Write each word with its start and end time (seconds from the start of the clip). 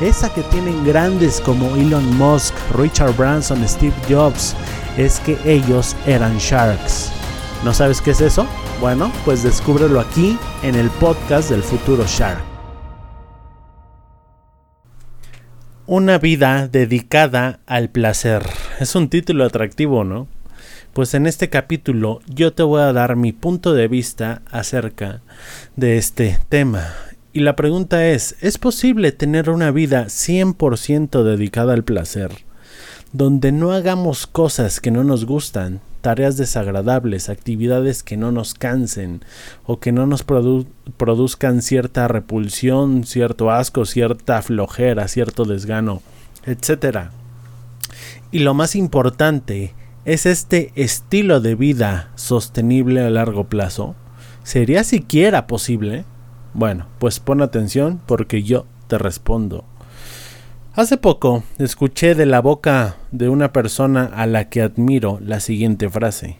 esa 0.00 0.32
que 0.32 0.42
tienen 0.44 0.84
grandes 0.84 1.40
como 1.40 1.76
Elon 1.76 2.16
Musk, 2.16 2.54
Richard 2.74 3.14
Branson, 3.16 3.66
Steve 3.68 3.94
Jobs, 4.08 4.56
es 4.96 5.20
que 5.20 5.38
ellos 5.44 5.96
eran 6.06 6.38
sharks. 6.38 7.12
¿No 7.64 7.74
sabes 7.74 8.00
qué 8.00 8.12
es 8.12 8.20
eso? 8.22 8.46
Bueno, 8.80 9.12
pues 9.26 9.42
descúbrelo 9.42 10.00
aquí 10.00 10.38
en 10.62 10.74
el 10.74 10.88
podcast 10.88 11.50
del 11.50 11.62
futuro 11.62 12.04
Shark. 12.06 12.42
Una 15.86 16.18
vida 16.18 16.68
dedicada 16.68 17.60
al 17.66 17.90
placer. 17.90 18.46
Es 18.78 18.94
un 18.94 19.10
título 19.10 19.44
atractivo, 19.44 20.04
¿no? 20.04 20.28
Pues 20.94 21.14
en 21.14 21.26
este 21.26 21.50
capítulo 21.50 22.20
yo 22.26 22.54
te 22.54 22.62
voy 22.62 22.80
a 22.80 22.92
dar 22.92 23.16
mi 23.16 23.32
punto 23.32 23.74
de 23.74 23.88
vista 23.88 24.40
acerca 24.50 25.20
de 25.76 25.98
este 25.98 26.38
tema. 26.48 26.94
Y 27.32 27.40
la 27.40 27.54
pregunta 27.54 28.08
es, 28.08 28.34
¿es 28.40 28.58
posible 28.58 29.12
tener 29.12 29.50
una 29.50 29.70
vida 29.70 30.06
100% 30.06 31.22
dedicada 31.22 31.74
al 31.74 31.84
placer? 31.84 32.32
Donde 33.12 33.52
no 33.52 33.70
hagamos 33.70 34.26
cosas 34.26 34.80
que 34.80 34.90
no 34.90 35.04
nos 35.04 35.26
gustan, 35.26 35.80
tareas 36.00 36.36
desagradables, 36.36 37.28
actividades 37.28 38.02
que 38.02 38.16
no 38.16 38.32
nos 38.32 38.54
cansen 38.54 39.22
o 39.64 39.78
que 39.78 39.92
no 39.92 40.06
nos 40.06 40.24
produzcan 40.24 41.62
cierta 41.62 42.08
repulsión, 42.08 43.04
cierto 43.04 43.52
asco, 43.52 43.84
cierta 43.84 44.42
flojera, 44.42 45.06
cierto 45.06 45.44
desgano, 45.44 46.02
etc. 46.46 47.10
Y 48.32 48.40
lo 48.40 48.54
más 48.54 48.74
importante, 48.74 49.72
¿es 50.04 50.26
este 50.26 50.72
estilo 50.74 51.40
de 51.40 51.54
vida 51.54 52.10
sostenible 52.16 53.02
a 53.02 53.10
largo 53.10 53.44
plazo? 53.44 53.94
¿Sería 54.42 54.82
siquiera 54.82 55.46
posible? 55.46 56.04
Bueno, 56.54 56.86
pues 56.98 57.20
pon 57.20 57.42
atención 57.42 58.00
porque 58.06 58.42
yo 58.42 58.66
te 58.88 58.98
respondo. 58.98 59.64
Hace 60.74 60.96
poco 60.96 61.42
escuché 61.58 62.14
de 62.14 62.26
la 62.26 62.40
boca 62.40 62.96
de 63.10 63.28
una 63.28 63.52
persona 63.52 64.04
a 64.04 64.26
la 64.26 64.48
que 64.48 64.62
admiro 64.62 65.18
la 65.20 65.40
siguiente 65.40 65.88
frase. 65.88 66.38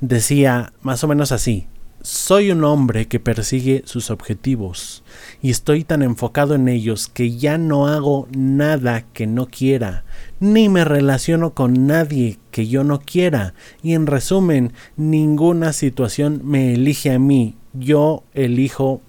Decía 0.00 0.72
más 0.82 1.02
o 1.04 1.08
menos 1.08 1.32
así, 1.32 1.66
soy 2.02 2.52
un 2.52 2.62
hombre 2.62 3.08
que 3.08 3.18
persigue 3.18 3.82
sus 3.84 4.10
objetivos 4.10 5.02
y 5.42 5.50
estoy 5.50 5.82
tan 5.82 6.02
enfocado 6.02 6.54
en 6.54 6.68
ellos 6.68 7.08
que 7.08 7.36
ya 7.36 7.58
no 7.58 7.88
hago 7.88 8.28
nada 8.30 9.06
que 9.12 9.26
no 9.26 9.46
quiera, 9.46 10.04
ni 10.38 10.68
me 10.68 10.84
relaciono 10.84 11.54
con 11.54 11.86
nadie 11.86 12.38
que 12.52 12.68
yo 12.68 12.84
no 12.84 13.00
quiera 13.00 13.54
y 13.82 13.94
en 13.94 14.06
resumen, 14.06 14.72
ninguna 14.96 15.72
situación 15.72 16.42
me 16.44 16.74
elige 16.74 17.10
a 17.10 17.18
mí, 17.18 17.56
yo 17.72 18.22
elijo 18.34 19.02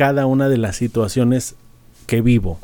cada 0.00 0.24
una 0.24 0.48
de 0.48 0.56
las 0.56 0.76
situaciones 0.76 1.56
que 2.06 2.22
vivo. 2.22 2.58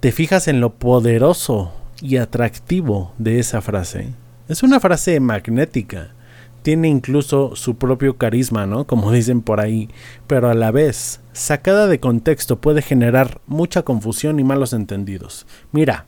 ¿Te 0.00 0.12
fijas 0.12 0.48
en 0.48 0.62
lo 0.62 0.72
poderoso 0.72 1.74
y 2.00 2.16
atractivo 2.16 3.12
de 3.18 3.38
esa 3.38 3.60
frase? 3.60 4.14
Es 4.48 4.62
una 4.62 4.80
frase 4.80 5.20
magnética. 5.20 6.14
Tiene 6.62 6.88
incluso 6.88 7.54
su 7.54 7.76
propio 7.76 8.16
carisma, 8.16 8.64
¿no? 8.64 8.86
Como 8.86 9.12
dicen 9.12 9.42
por 9.42 9.60
ahí. 9.60 9.90
Pero 10.26 10.48
a 10.48 10.54
la 10.54 10.70
vez, 10.70 11.20
sacada 11.34 11.86
de 11.86 12.00
contexto, 12.00 12.62
puede 12.62 12.80
generar 12.80 13.42
mucha 13.46 13.82
confusión 13.82 14.40
y 14.40 14.44
malos 14.44 14.72
entendidos. 14.72 15.46
Mira, 15.70 16.06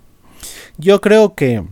yo 0.78 1.02
creo 1.02 1.34
que 1.34 1.66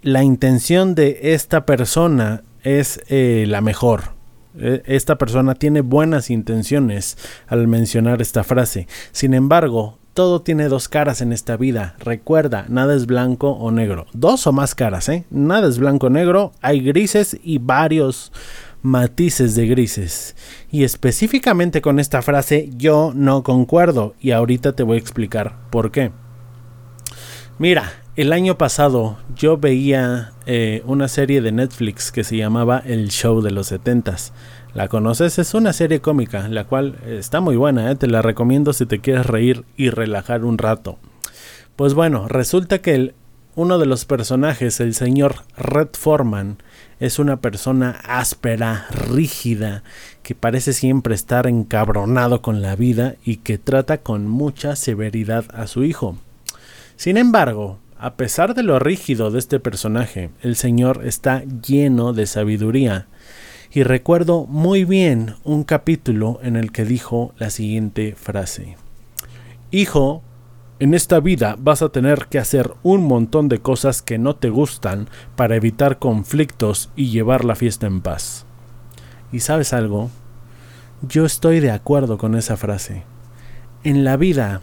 la 0.00 0.24
intención 0.24 0.94
de 0.94 1.34
esta 1.34 1.66
persona 1.66 2.44
es 2.62 3.02
eh, 3.08 3.44
la 3.46 3.60
mejor. 3.60 4.18
E, 4.58 4.82
esta 4.86 5.16
persona 5.16 5.54
tiene 5.54 5.80
buenas 5.80 6.30
intenciones 6.30 7.16
al 7.46 7.66
mencionar 7.68 8.20
esta 8.20 8.44
frase. 8.44 8.88
Sin 9.12 9.34
embargo, 9.34 9.98
todo 10.14 10.42
tiene 10.42 10.68
dos 10.68 10.88
caras 10.88 11.20
en 11.20 11.32
esta 11.32 11.56
vida. 11.56 11.94
Recuerda, 12.00 12.66
nada 12.68 12.94
es 12.94 13.06
blanco 13.06 13.50
o 13.52 13.70
negro. 13.70 14.06
Dos 14.12 14.46
o 14.46 14.52
más 14.52 14.74
caras, 14.74 15.08
¿eh? 15.08 15.24
Nada 15.30 15.68
es 15.68 15.78
blanco 15.78 16.08
o 16.08 16.10
negro. 16.10 16.52
Hay 16.60 16.80
grises 16.80 17.38
y 17.42 17.58
varios 17.58 18.32
matices 18.82 19.54
de 19.54 19.66
grises. 19.66 20.34
Y 20.70 20.84
específicamente 20.84 21.80
con 21.80 22.00
esta 22.00 22.22
frase 22.22 22.70
yo 22.76 23.12
no 23.14 23.42
concuerdo. 23.42 24.14
Y 24.20 24.32
ahorita 24.32 24.72
te 24.72 24.82
voy 24.82 24.96
a 24.96 25.00
explicar 25.00 25.56
por 25.70 25.90
qué. 25.90 26.10
Mira, 27.58 27.92
el 28.16 28.32
año 28.32 28.58
pasado 28.58 29.18
yo 29.36 29.56
veía 29.56 30.32
eh, 30.46 30.82
una 30.84 31.08
serie 31.08 31.40
de 31.40 31.52
Netflix 31.52 32.10
que 32.10 32.24
se 32.24 32.36
llamaba 32.36 32.82
El 32.84 33.08
Show 33.08 33.40
de 33.40 33.50
los 33.50 33.68
Setentas. 33.68 34.32
¿La 34.74 34.88
conoces? 34.88 35.38
Es 35.38 35.54
una 35.54 35.72
serie 35.72 36.00
cómica, 36.00 36.48
la 36.48 36.64
cual 36.64 36.96
está 37.06 37.40
muy 37.40 37.56
buena, 37.56 37.90
¿eh? 37.90 37.96
te 37.96 38.06
la 38.06 38.22
recomiendo 38.22 38.72
si 38.72 38.86
te 38.86 39.00
quieres 39.00 39.26
reír 39.26 39.64
y 39.76 39.90
relajar 39.90 40.44
un 40.44 40.58
rato. 40.58 40.98
Pues 41.76 41.94
bueno, 41.94 42.28
resulta 42.28 42.80
que 42.80 43.14
uno 43.56 43.78
de 43.78 43.86
los 43.86 44.04
personajes, 44.04 44.80
el 44.80 44.94
señor 44.94 45.36
Red 45.56 45.88
Foreman, 45.92 46.58
es 47.00 47.18
una 47.18 47.40
persona 47.40 48.00
áspera, 48.04 48.86
rígida, 48.90 49.82
que 50.22 50.34
parece 50.34 50.72
siempre 50.72 51.14
estar 51.14 51.46
encabronado 51.46 52.42
con 52.42 52.62
la 52.62 52.76
vida 52.76 53.16
y 53.24 53.38
que 53.38 53.58
trata 53.58 53.98
con 53.98 54.28
mucha 54.28 54.76
severidad 54.76 55.46
a 55.52 55.66
su 55.66 55.84
hijo. 55.84 56.16
Sin 56.96 57.16
embargo, 57.16 57.78
a 58.00 58.14
pesar 58.14 58.54
de 58.54 58.62
lo 58.62 58.78
rígido 58.78 59.30
de 59.30 59.38
este 59.38 59.60
personaje, 59.60 60.30
el 60.40 60.56
Señor 60.56 61.02
está 61.04 61.44
lleno 61.44 62.14
de 62.14 62.26
sabiduría. 62.26 63.08
Y 63.72 63.82
recuerdo 63.82 64.46
muy 64.46 64.86
bien 64.86 65.34
un 65.44 65.64
capítulo 65.64 66.40
en 66.42 66.56
el 66.56 66.72
que 66.72 66.86
dijo 66.86 67.34
la 67.36 67.50
siguiente 67.50 68.14
frase. 68.16 68.78
Hijo, 69.70 70.22
en 70.78 70.94
esta 70.94 71.20
vida 71.20 71.56
vas 71.58 71.82
a 71.82 71.90
tener 71.90 72.28
que 72.30 72.38
hacer 72.38 72.72
un 72.82 73.04
montón 73.04 73.50
de 73.50 73.58
cosas 73.58 74.00
que 74.00 74.18
no 74.18 74.34
te 74.34 74.48
gustan 74.48 75.06
para 75.36 75.56
evitar 75.56 75.98
conflictos 75.98 76.90
y 76.96 77.10
llevar 77.10 77.44
la 77.44 77.54
fiesta 77.54 77.86
en 77.86 78.00
paz. 78.00 78.46
¿Y 79.30 79.40
sabes 79.40 79.74
algo? 79.74 80.10
Yo 81.02 81.26
estoy 81.26 81.60
de 81.60 81.70
acuerdo 81.70 82.16
con 82.16 82.34
esa 82.34 82.56
frase. 82.56 83.02
En 83.84 84.04
la 84.04 84.16
vida 84.16 84.62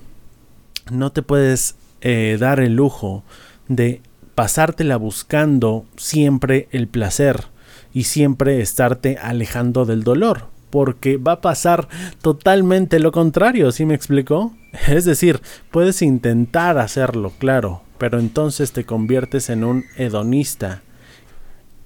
no 0.92 1.12
te 1.12 1.22
puedes 1.22 1.76
eh, 2.02 2.38
dar 2.40 2.60
el 2.60 2.76
lujo 2.76 3.24
de 3.68 4.02
pasártela 4.36 4.98
buscando 4.98 5.86
siempre 5.98 6.68
el 6.72 6.88
placer 6.88 7.46
y 7.94 8.04
siempre 8.04 8.62
estarte 8.62 9.18
alejando 9.20 9.86
del 9.86 10.04
dolor, 10.04 10.50
porque 10.70 11.18
va 11.18 11.34
a 11.34 11.42
pasar 11.42 11.88
totalmente 12.22 13.00
lo 13.00 13.12
contrario, 13.12 13.72
¿sí 13.72 13.86
me 13.86 13.96
explicó? 13.96 14.54
Es 14.88 15.06
decir, 15.06 15.42
puedes 15.72 16.04
intentar 16.04 16.78
hacerlo, 16.78 17.34
claro, 17.40 17.82
pero 17.98 18.20
entonces 18.20 18.74
te 18.74 18.86
conviertes 18.86 19.50
en 19.50 19.64
un 19.64 19.86
hedonista. 19.96 20.84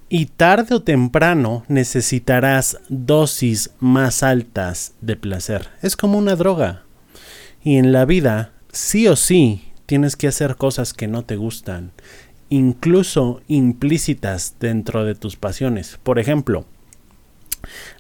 Y 0.10 0.26
tarde 0.26 0.76
o 0.76 0.82
temprano 0.82 1.64
necesitarás 1.70 2.80
dosis 2.90 3.72
más 3.80 4.24
altas 4.24 4.94
de 5.00 5.16
placer. 5.16 5.70
Es 5.82 5.96
como 5.96 6.18
una 6.18 6.36
droga. 6.36 6.84
Y 7.64 7.78
en 7.78 7.94
la 7.94 8.04
vida, 8.04 8.52
sí 8.74 9.08
o 9.08 9.16
sí, 9.16 9.71
tienes 9.92 10.16
que 10.16 10.30
hacer 10.30 10.56
cosas 10.56 10.94
que 10.94 11.10
no 11.10 11.24
te 11.26 11.36
gustan, 11.36 11.92
incluso 12.48 13.42
implícitas 13.50 14.56
dentro 14.58 15.04
de 15.04 15.16
tus 15.16 15.36
pasiones. 15.36 16.00
Por 16.02 16.18
ejemplo, 16.18 16.64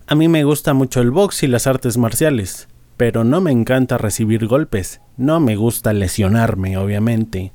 a 0.07 0.15
mí 0.15 0.29
me 0.29 0.45
gusta 0.45 0.73
mucho 0.73 1.01
el 1.01 1.11
box 1.11 1.43
y 1.43 1.47
las 1.47 1.67
artes 1.67 1.97
marciales, 1.97 2.69
pero 2.95 3.25
no 3.25 3.41
me 3.41 3.51
encanta 3.51 3.97
recibir 3.97 4.47
golpes. 4.47 5.01
No 5.17 5.41
me 5.41 5.57
gusta 5.57 5.91
lesionarme, 5.91 6.77
obviamente. 6.77 7.51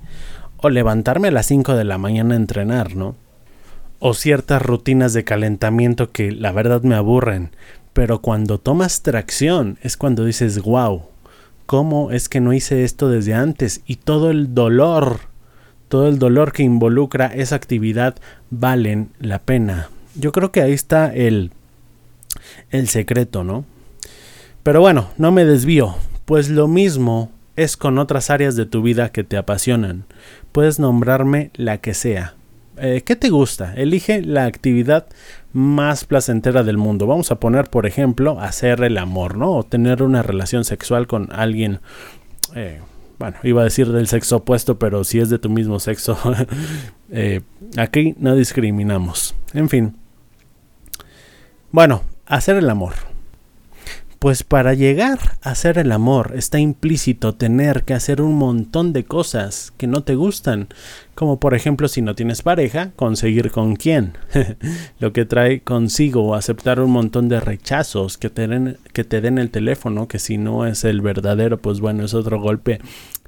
O 0.59 0.69
levantarme 0.69 1.29
a 1.29 1.31
las 1.31 1.47
5 1.47 1.75
de 1.75 1.85
la 1.85 1.97
mañana 1.97 2.35
a 2.35 2.37
entrenar, 2.37 2.95
¿no? 2.95 3.17
O 4.01 4.13
ciertas 4.13 4.61
rutinas 4.61 5.15
de 5.15 5.25
calentamiento 5.25 6.13
que 6.13 6.31
la 6.31 6.53
verdad 6.53 6.83
me 6.83 6.95
aburren. 6.95 7.57
Pero 7.95 8.21
cuando 8.21 8.59
tomas 8.59 9.01
tracción 9.01 9.79
es 9.81 9.97
cuando 9.97 10.27
dices, 10.27 10.61
wow, 10.61 11.05
¿cómo 11.67 12.11
es 12.11 12.29
que 12.29 12.41
no 12.41 12.53
hice 12.53 12.85
esto 12.85 13.09
desde 13.09 13.35
antes? 13.35 13.83
Y 13.87 13.97
todo 13.97 14.31
el 14.31 14.55
dolor, 14.55 15.21
todo 15.89 16.09
el 16.09 16.19
dolor 16.19 16.53
que 16.53 16.63
involucra 16.63 17.27
esa 17.27 17.57
actividad 17.57 18.17
valen 18.51 19.11
la 19.21 19.41
pena. 19.41 19.91
Yo 20.15 20.33
creo 20.33 20.53
que 20.53 20.63
ahí 20.63 20.73
está 20.73 21.15
el, 21.15 21.51
el 22.71 22.89
secreto, 22.89 23.45
¿no? 23.45 23.65
Pero 24.63 24.81
bueno, 24.81 25.11
no 25.19 25.31
me 25.31 25.45
desvío, 25.45 25.97
pues 26.25 26.49
lo 26.49 26.67
mismo 26.67 27.31
es 27.57 27.77
con 27.77 27.99
otras 27.99 28.31
áreas 28.31 28.57
de 28.57 28.67
tu 28.67 28.83
vida 28.83 29.11
que 29.11 29.25
te 29.25 29.37
apasionan. 29.37 30.05
Puedes 30.53 30.79
nombrarme 30.79 31.51
la 31.55 31.79
que 31.79 31.95
sea. 31.95 32.35
Eh, 32.79 33.03
¿Qué 33.05 33.17
te 33.17 33.31
gusta? 33.31 33.75
Elige 33.75 34.21
la 34.23 34.45
actividad 34.45 35.07
más 35.57 36.05
placentera 36.05 36.63
del 36.63 36.77
mundo. 36.77 37.07
Vamos 37.07 37.31
a 37.31 37.41
poner, 37.41 37.71
por 37.71 37.87
ejemplo, 37.87 38.39
hacer 38.39 38.85
el 38.85 38.99
amor, 38.99 39.39
¿no? 39.39 39.53
O 39.53 39.63
tener 39.63 40.03
una 40.03 40.23
relación 40.23 40.65
sexual 40.65 41.07
con 41.07 41.33
alguien. 41.33 41.81
Eh, 42.55 42.83
bueno, 43.19 43.39
iba 43.43 43.63
a 43.63 43.65
decir 43.65 43.91
del 43.91 44.07
sexo 44.07 44.37
opuesto, 44.37 44.79
pero 44.79 45.03
si 45.03 45.19
es 45.19 45.31
de 45.31 45.39
tu 45.39 45.49
mismo 45.49 45.81
sexo, 45.81 46.19
eh, 47.11 47.41
aquí 47.79 48.15
no 48.19 48.37
discriminamos. 48.37 49.35
En 49.55 49.71
fin. 49.71 49.97
Bueno, 51.73 52.03
hacer 52.27 52.57
el 52.57 52.69
amor. 52.69 52.93
Pues 54.19 54.43
para 54.45 54.73
llegar 54.73 55.19
a 55.43 55.51
hacer 55.51 55.77
el 55.77 55.93
amor 55.93 56.33
está 56.37 56.59
implícito 56.59 57.35
tener 57.35 57.85
que 57.85 57.93
hacer 57.93 58.23
un 58.23 58.37
montón 58.37 58.95
de 58.95 59.05
cosas 59.05 59.75
que 59.77 59.87
no 59.87 60.05
te 60.05 60.15
gustan, 60.15 60.69
como 61.15 61.39
por 61.39 61.55
ejemplo 61.55 61.87
si 61.87 62.01
no 62.01 62.15
tienes 62.15 62.41
pareja, 62.41 62.93
conseguir 62.97 63.51
con 63.51 63.77
quién, 63.77 64.15
lo 65.01 65.13
que 65.13 65.27
trae 65.27 65.61
consigo 65.61 66.35
aceptar 66.35 66.81
un 66.81 66.93
montón 66.93 67.29
de 67.29 67.41
rechazos, 67.41 68.17
que 68.17 68.31
te, 68.31 68.49
den, 68.49 68.79
que 68.95 69.05
te 69.05 69.21
den 69.21 69.37
el 69.37 69.51
teléfono, 69.51 70.09
que 70.09 70.19
si 70.19 70.39
no 70.39 70.65
es 70.65 70.85
el 70.85 71.03
verdadero, 71.03 71.59
pues 71.59 71.81
bueno, 71.81 72.05
es 72.05 72.15
otro 72.15 72.41
golpe 72.41 72.81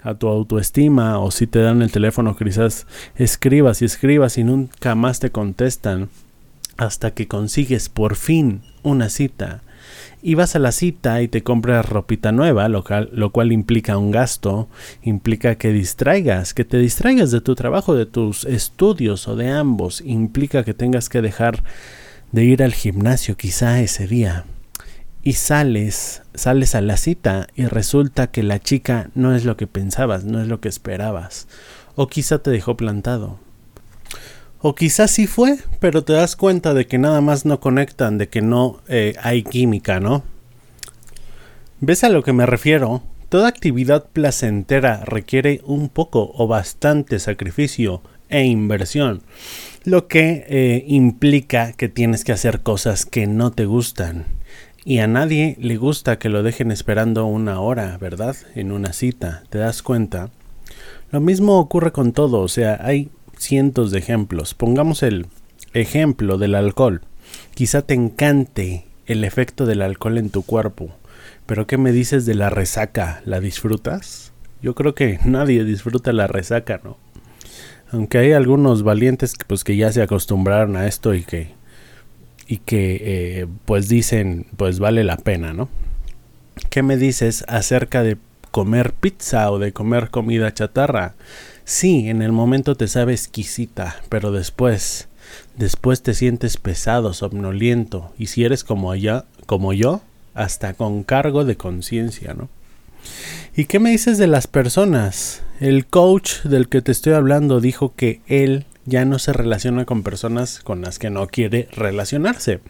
a 0.02 0.14
tu 0.14 0.28
autoestima, 0.28 1.18
o 1.18 1.30
si 1.30 1.46
te 1.46 1.58
dan 1.58 1.82
el 1.82 1.92
teléfono, 1.92 2.34
quizás 2.34 2.86
escribas 3.14 3.82
y 3.82 3.84
escribas 3.84 4.38
y 4.38 4.44
nunca 4.44 4.94
más 4.94 5.20
te 5.20 5.30
contestan, 5.30 6.08
hasta 6.78 7.10
que 7.10 7.28
consigues 7.28 7.90
por 7.90 8.16
fin 8.16 8.62
una 8.82 9.10
cita 9.10 9.62
y 10.22 10.34
vas 10.34 10.56
a 10.56 10.58
la 10.58 10.72
cita 10.72 11.22
y 11.22 11.28
te 11.28 11.42
compras 11.42 11.88
ropita 11.88 12.32
nueva, 12.32 12.68
lo 12.68 12.84
cual, 12.84 13.10
lo 13.12 13.30
cual 13.30 13.52
implica 13.52 13.98
un 13.98 14.10
gasto, 14.10 14.68
implica 15.02 15.56
que 15.56 15.72
distraigas, 15.72 16.54
que 16.54 16.64
te 16.64 16.78
distraigas 16.78 17.30
de 17.30 17.40
tu 17.40 17.54
trabajo, 17.54 17.94
de 17.94 18.06
tus 18.06 18.44
estudios 18.44 19.28
o 19.28 19.36
de 19.36 19.50
ambos, 19.50 20.00
implica 20.04 20.64
que 20.64 20.74
tengas 20.74 21.08
que 21.08 21.22
dejar 21.22 21.62
de 22.32 22.44
ir 22.44 22.62
al 22.62 22.74
gimnasio 22.74 23.36
quizá 23.36 23.80
ese 23.80 24.06
día. 24.06 24.44
Y 25.22 25.34
sales, 25.34 26.22
sales 26.34 26.74
a 26.74 26.80
la 26.80 26.96
cita 26.96 27.48
y 27.54 27.66
resulta 27.66 28.28
que 28.30 28.42
la 28.42 28.60
chica 28.60 29.10
no 29.14 29.34
es 29.34 29.44
lo 29.44 29.56
que 29.56 29.66
pensabas, 29.66 30.24
no 30.24 30.40
es 30.40 30.48
lo 30.48 30.60
que 30.60 30.68
esperabas, 30.68 31.48
o 31.96 32.06
quizá 32.06 32.38
te 32.38 32.50
dejó 32.50 32.76
plantado. 32.76 33.38
O 34.60 34.74
quizás 34.74 35.12
sí 35.12 35.26
fue, 35.28 35.58
pero 35.78 36.02
te 36.02 36.14
das 36.14 36.34
cuenta 36.34 36.74
de 36.74 36.86
que 36.86 36.98
nada 36.98 37.20
más 37.20 37.44
no 37.44 37.60
conectan, 37.60 38.18
de 38.18 38.28
que 38.28 38.42
no 38.42 38.80
eh, 38.88 39.14
hay 39.22 39.44
química, 39.44 40.00
¿no? 40.00 40.24
¿Ves 41.80 42.02
a 42.02 42.08
lo 42.08 42.24
que 42.24 42.32
me 42.32 42.44
refiero? 42.44 43.02
Toda 43.28 43.46
actividad 43.46 44.06
placentera 44.12 45.04
requiere 45.04 45.60
un 45.64 45.88
poco 45.88 46.32
o 46.34 46.48
bastante 46.48 47.20
sacrificio 47.20 48.02
e 48.28 48.44
inversión, 48.44 49.22
lo 49.84 50.08
que 50.08 50.44
eh, 50.48 50.84
implica 50.88 51.72
que 51.72 51.88
tienes 51.88 52.24
que 52.24 52.32
hacer 52.32 52.60
cosas 52.60 53.06
que 53.06 53.28
no 53.28 53.52
te 53.52 53.64
gustan. 53.64 54.24
Y 54.84 54.98
a 54.98 55.06
nadie 55.06 55.56
le 55.60 55.76
gusta 55.76 56.18
que 56.18 56.30
lo 56.30 56.42
dejen 56.42 56.72
esperando 56.72 57.26
una 57.26 57.60
hora, 57.60 57.96
¿verdad? 57.98 58.34
En 58.56 58.72
una 58.72 58.92
cita, 58.92 59.44
¿te 59.50 59.58
das 59.58 59.82
cuenta? 59.82 60.30
Lo 61.12 61.20
mismo 61.20 61.58
ocurre 61.58 61.92
con 61.92 62.12
todo, 62.12 62.40
o 62.40 62.48
sea, 62.48 62.80
hay 62.82 63.10
cientos 63.38 63.90
de 63.90 63.98
ejemplos. 63.98 64.54
Pongamos 64.54 65.02
el 65.02 65.26
ejemplo 65.72 66.38
del 66.38 66.54
alcohol. 66.54 67.02
Quizá 67.54 67.82
te 67.82 67.94
encante 67.94 68.86
el 69.06 69.24
efecto 69.24 69.66
del 69.66 69.82
alcohol 69.82 70.18
en 70.18 70.30
tu 70.30 70.42
cuerpo, 70.42 70.90
pero 71.46 71.66
¿qué 71.66 71.78
me 71.78 71.92
dices 71.92 72.26
de 72.26 72.34
la 72.34 72.50
resaca? 72.50 73.22
¿La 73.24 73.40
disfrutas? 73.40 74.32
Yo 74.62 74.74
creo 74.74 74.94
que 74.94 75.18
nadie 75.24 75.64
disfruta 75.64 76.12
la 76.12 76.26
resaca, 76.26 76.80
¿no? 76.82 76.96
Aunque 77.90 78.18
hay 78.18 78.32
algunos 78.32 78.82
valientes 78.82 79.34
que, 79.34 79.46
pues, 79.46 79.64
que 79.64 79.76
ya 79.76 79.90
se 79.92 80.02
acostumbraron 80.02 80.76
a 80.76 80.86
esto 80.86 81.14
y 81.14 81.22
que, 81.22 81.54
y 82.46 82.58
que 82.58 83.00
eh, 83.00 83.46
pues 83.64 83.88
dicen, 83.88 84.46
pues 84.58 84.78
vale 84.78 85.04
la 85.04 85.16
pena, 85.16 85.54
¿no? 85.54 85.70
¿Qué 86.68 86.82
me 86.82 86.98
dices 86.98 87.44
acerca 87.48 88.02
de 88.02 88.18
comer 88.50 88.92
pizza 88.92 89.50
o 89.50 89.58
de 89.58 89.72
comer 89.72 90.10
comida 90.10 90.52
chatarra? 90.52 91.14
Sí, 91.68 92.08
en 92.08 92.22
el 92.22 92.32
momento 92.32 92.76
te 92.76 92.88
sabe 92.88 93.12
exquisita, 93.12 94.00
pero 94.08 94.32
después, 94.32 95.06
después 95.58 96.00
te 96.00 96.14
sientes 96.14 96.56
pesado, 96.56 97.12
somnoliento, 97.12 98.10
y 98.16 98.28
si 98.28 98.42
eres 98.42 98.64
como 98.64 98.90
allá, 98.90 99.26
como 99.44 99.74
yo, 99.74 100.00
hasta 100.32 100.72
con 100.72 101.02
cargo 101.02 101.44
de 101.44 101.58
conciencia, 101.58 102.32
¿no? 102.32 102.48
¿Y 103.54 103.66
qué 103.66 103.80
me 103.80 103.90
dices 103.90 104.16
de 104.16 104.28
las 104.28 104.46
personas? 104.46 105.42
El 105.60 105.84
coach 105.84 106.40
del 106.44 106.70
que 106.70 106.80
te 106.80 106.90
estoy 106.90 107.12
hablando 107.12 107.60
dijo 107.60 107.92
que 107.94 108.22
él 108.28 108.64
ya 108.86 109.04
no 109.04 109.18
se 109.18 109.34
relaciona 109.34 109.84
con 109.84 110.02
personas 110.02 110.60
con 110.60 110.80
las 110.80 110.98
que 110.98 111.10
no 111.10 111.26
quiere 111.26 111.68
relacionarse. 111.72 112.60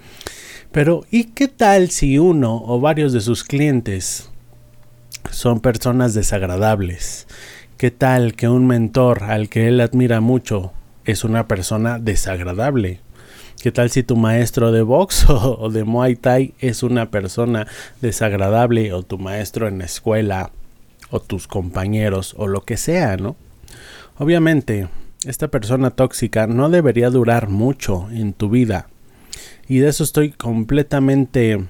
Pero 0.72 1.06
¿y 1.12 1.26
qué 1.26 1.46
tal 1.46 1.90
si 1.90 2.18
uno 2.18 2.64
o 2.66 2.80
varios 2.80 3.12
de 3.12 3.20
sus 3.20 3.44
clientes 3.44 4.28
son 5.30 5.60
personas 5.60 6.14
desagradables? 6.14 7.28
¿Qué 7.78 7.92
tal 7.92 8.34
que 8.34 8.48
un 8.48 8.66
mentor 8.66 9.22
al 9.22 9.48
que 9.48 9.68
él 9.68 9.80
admira 9.80 10.20
mucho 10.20 10.72
es 11.04 11.22
una 11.22 11.46
persona 11.46 12.00
desagradable? 12.00 12.98
¿Qué 13.62 13.70
tal 13.70 13.88
si 13.90 14.02
tu 14.02 14.16
maestro 14.16 14.72
de 14.72 14.82
box 14.82 15.26
o, 15.28 15.70
de 15.70 15.84
Muay 15.84 16.16
Thai 16.16 16.54
es 16.58 16.82
una 16.82 17.12
persona 17.12 17.68
desagradable 18.00 18.92
o 18.92 19.04
tu 19.04 19.16
maestro 19.16 19.68
en 19.68 19.78
la 19.78 19.84
escuela 19.84 20.50
o 21.10 21.20
tus 21.20 21.46
compañeros 21.46 22.34
o 22.36 22.48
lo 22.48 22.64
que 22.64 22.76
sea, 22.76 23.16
¿no? 23.16 23.36
Obviamente, 24.18 24.88
esta 25.24 25.46
persona 25.46 25.90
tóxica 25.90 26.48
no 26.48 26.70
debería 26.70 27.10
durar 27.10 27.48
mucho 27.48 28.08
en 28.10 28.32
tu 28.32 28.50
vida. 28.50 28.88
Y 29.68 29.78
de 29.78 29.90
eso 29.90 30.02
estoy 30.02 30.32
completamente... 30.32 31.64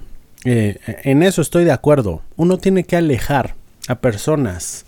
Eh, 0.47 0.79
en 1.05 1.23
eso 1.23 1.43
estoy 1.43 1.65
de 1.65 1.73
acuerdo. 1.73 2.23
Uno 2.37 2.57
tiene 2.57 2.85
que 2.85 2.97
alejar 2.97 3.57
a 3.89 3.97
personas 3.97 4.87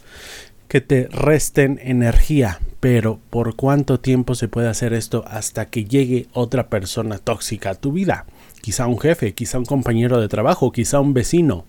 que 0.71 0.81
te 0.81 1.09
resten 1.09 1.81
energía. 1.83 2.61
Pero 2.79 3.19
¿por 3.29 3.57
cuánto 3.57 3.99
tiempo 3.99 4.37
se 4.37 4.47
puede 4.47 4.69
hacer 4.69 4.95
esto 4.95 5.25
hasta 5.27 5.67
que 5.67 5.85
llegue 5.85 6.29
otra 6.33 6.69
persona 6.69 7.19
tóxica 7.19 7.71
a 7.71 7.75
tu 7.75 7.91
vida? 7.93 8.25
Quizá 8.62 8.87
un 8.87 8.99
jefe, 8.99 9.35
quizá 9.35 9.59
un 9.59 9.65
compañero 9.65 10.21
de 10.21 10.29
trabajo, 10.29 10.71
quizá 10.71 11.00
un 11.00 11.12
vecino. 11.12 11.67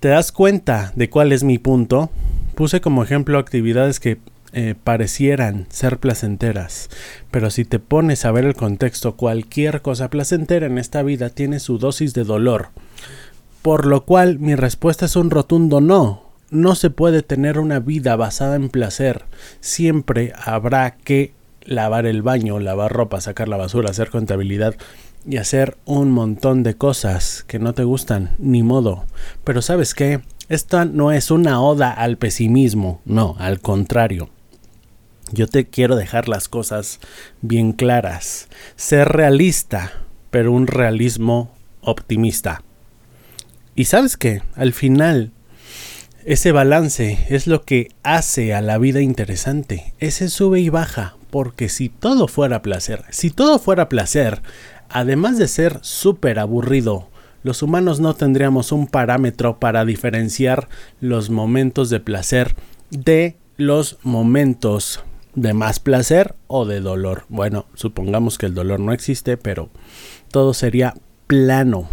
¿Te 0.00 0.08
das 0.08 0.32
cuenta 0.32 0.92
de 0.96 1.08
cuál 1.08 1.30
es 1.32 1.44
mi 1.44 1.58
punto? 1.58 2.10
Puse 2.56 2.80
como 2.80 3.04
ejemplo 3.04 3.38
actividades 3.38 4.00
que 4.00 4.18
eh, 4.52 4.74
parecieran 4.82 5.66
ser 5.70 5.98
placenteras, 5.98 6.90
pero 7.30 7.50
si 7.50 7.64
te 7.64 7.78
pones 7.78 8.24
a 8.24 8.32
ver 8.32 8.44
el 8.44 8.54
contexto, 8.54 9.16
cualquier 9.16 9.82
cosa 9.82 10.10
placentera 10.10 10.66
en 10.66 10.78
esta 10.78 11.02
vida 11.02 11.30
tiene 11.30 11.60
su 11.60 11.78
dosis 11.78 12.12
de 12.12 12.24
dolor. 12.24 12.68
Por 13.64 13.86
lo 13.86 14.04
cual 14.04 14.40
mi 14.40 14.56
respuesta 14.56 15.06
es 15.06 15.16
un 15.16 15.30
rotundo 15.30 15.80
no. 15.80 16.24
No 16.50 16.74
se 16.74 16.90
puede 16.90 17.22
tener 17.22 17.58
una 17.58 17.80
vida 17.80 18.14
basada 18.14 18.56
en 18.56 18.68
placer. 18.68 19.24
Siempre 19.60 20.34
habrá 20.36 20.98
que 20.98 21.32
lavar 21.62 22.04
el 22.04 22.20
baño, 22.20 22.60
lavar 22.60 22.92
ropa, 22.92 23.22
sacar 23.22 23.48
la 23.48 23.56
basura, 23.56 23.88
hacer 23.88 24.10
contabilidad 24.10 24.74
y 25.26 25.38
hacer 25.38 25.78
un 25.86 26.10
montón 26.10 26.62
de 26.62 26.74
cosas 26.74 27.42
que 27.48 27.58
no 27.58 27.72
te 27.72 27.84
gustan, 27.84 28.32
ni 28.38 28.62
modo. 28.62 29.04
Pero 29.44 29.62
sabes 29.62 29.94
qué, 29.94 30.20
esta 30.50 30.84
no 30.84 31.10
es 31.10 31.30
una 31.30 31.62
oda 31.62 31.90
al 31.90 32.18
pesimismo, 32.18 33.00
no, 33.06 33.34
al 33.38 33.60
contrario. 33.60 34.28
Yo 35.32 35.46
te 35.46 35.68
quiero 35.68 35.96
dejar 35.96 36.28
las 36.28 36.50
cosas 36.50 37.00
bien 37.40 37.72
claras. 37.72 38.50
Ser 38.76 39.08
realista, 39.08 39.90
pero 40.30 40.52
un 40.52 40.66
realismo 40.66 41.50
optimista. 41.80 42.60
Y 43.74 43.86
sabes 43.86 44.16
qué, 44.16 44.42
al 44.54 44.72
final 44.72 45.32
ese 46.24 46.52
balance 46.52 47.18
es 47.28 47.46
lo 47.46 47.64
que 47.64 47.90
hace 48.02 48.54
a 48.54 48.62
la 48.62 48.78
vida 48.78 49.00
interesante. 49.02 49.92
Ese 49.98 50.28
sube 50.28 50.60
y 50.60 50.68
baja, 50.68 51.16
porque 51.30 51.68
si 51.68 51.88
todo 51.88 52.28
fuera 52.28 52.62
placer, 52.62 53.04
si 53.10 53.30
todo 53.30 53.58
fuera 53.58 53.88
placer, 53.88 54.40
además 54.88 55.36
de 55.38 55.48
ser 55.48 55.78
súper 55.82 56.38
aburrido, 56.38 57.08
los 57.42 57.62
humanos 57.62 58.00
no 58.00 58.14
tendríamos 58.14 58.72
un 58.72 58.86
parámetro 58.86 59.58
para 59.58 59.84
diferenciar 59.84 60.68
los 61.00 61.28
momentos 61.28 61.90
de 61.90 62.00
placer 62.00 62.54
de 62.90 63.36
los 63.58 63.98
momentos 64.02 65.04
de 65.34 65.52
más 65.52 65.78
placer 65.78 66.36
o 66.46 66.64
de 66.64 66.80
dolor. 66.80 67.26
Bueno, 67.28 67.66
supongamos 67.74 68.38
que 68.38 68.46
el 68.46 68.54
dolor 68.54 68.80
no 68.80 68.92
existe, 68.92 69.36
pero 69.36 69.68
todo 70.30 70.54
sería 70.54 70.94
plano. 71.26 71.88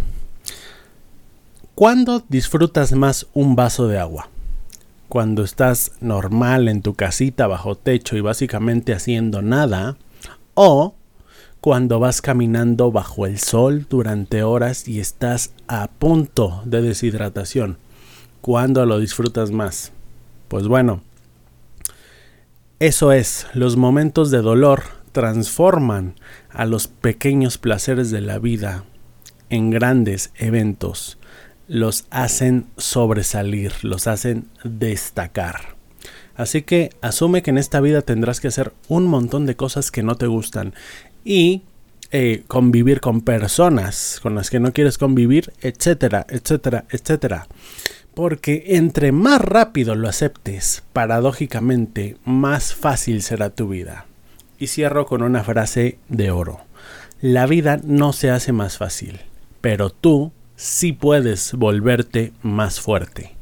¿Cuándo 1.74 2.22
disfrutas 2.28 2.92
más 2.92 3.28
un 3.32 3.56
vaso 3.56 3.88
de 3.88 3.98
agua? 3.98 4.28
Cuando 5.08 5.42
estás 5.42 5.92
normal 6.00 6.68
en 6.68 6.82
tu 6.82 6.92
casita 6.92 7.46
bajo 7.46 7.76
techo 7.76 8.14
y 8.14 8.20
básicamente 8.20 8.92
haciendo 8.92 9.40
nada, 9.40 9.96
o 10.52 10.94
cuando 11.62 11.98
vas 11.98 12.20
caminando 12.20 12.92
bajo 12.92 13.24
el 13.24 13.38
sol 13.38 13.86
durante 13.88 14.42
horas 14.42 14.86
y 14.86 15.00
estás 15.00 15.54
a 15.66 15.88
punto 15.88 16.60
de 16.66 16.82
deshidratación. 16.82 17.78
¿Cuándo 18.42 18.84
lo 18.84 18.98
disfrutas 18.98 19.50
más? 19.50 19.92
Pues 20.48 20.68
bueno, 20.68 21.00
eso 22.80 23.12
es, 23.12 23.46
los 23.54 23.78
momentos 23.78 24.30
de 24.30 24.42
dolor 24.42 24.82
transforman 25.12 26.16
a 26.50 26.66
los 26.66 26.86
pequeños 26.86 27.56
placeres 27.56 28.10
de 28.10 28.20
la 28.20 28.38
vida 28.38 28.84
en 29.48 29.70
grandes 29.70 30.32
eventos, 30.36 31.18
los 31.72 32.04
hacen 32.10 32.66
sobresalir, 32.76 33.72
los 33.80 34.06
hacen 34.06 34.44
destacar. 34.62 35.74
Así 36.36 36.60
que 36.60 36.90
asume 37.00 37.42
que 37.42 37.48
en 37.48 37.56
esta 37.56 37.80
vida 37.80 38.02
tendrás 38.02 38.40
que 38.40 38.48
hacer 38.48 38.74
un 38.88 39.06
montón 39.06 39.46
de 39.46 39.56
cosas 39.56 39.90
que 39.90 40.02
no 40.02 40.16
te 40.16 40.26
gustan 40.26 40.74
y 41.24 41.62
eh, 42.10 42.44
convivir 42.46 43.00
con 43.00 43.22
personas 43.22 44.20
con 44.22 44.34
las 44.34 44.50
que 44.50 44.60
no 44.60 44.74
quieres 44.74 44.98
convivir, 44.98 45.54
etcétera, 45.62 46.26
etcétera, 46.28 46.84
etcétera. 46.90 47.46
Porque 48.12 48.64
entre 48.66 49.10
más 49.10 49.40
rápido 49.40 49.94
lo 49.94 50.10
aceptes, 50.10 50.82
paradójicamente, 50.92 52.18
más 52.26 52.74
fácil 52.74 53.22
será 53.22 53.48
tu 53.48 53.68
vida. 53.68 54.04
Y 54.58 54.66
cierro 54.66 55.06
con 55.06 55.22
una 55.22 55.42
frase 55.42 55.96
de 56.10 56.30
oro. 56.30 56.60
La 57.22 57.46
vida 57.46 57.80
no 57.82 58.12
se 58.12 58.30
hace 58.30 58.52
más 58.52 58.76
fácil, 58.76 59.20
pero 59.62 59.88
tú 59.88 60.32
sí 60.62 60.92
puedes 60.92 61.54
volverte 61.54 62.32
más 62.42 62.80
fuerte. 62.80 63.34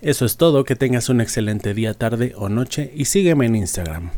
Eso 0.00 0.24
es 0.24 0.38
todo, 0.38 0.64
que 0.64 0.74
tengas 0.74 1.10
un 1.10 1.20
excelente 1.20 1.74
día, 1.74 1.92
tarde 1.92 2.32
o 2.34 2.48
noche 2.48 2.90
y 2.94 3.04
sígueme 3.04 3.44
en 3.46 3.56
Instagram. 3.56 4.10